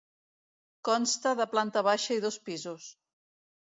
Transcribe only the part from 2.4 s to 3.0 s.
pisos.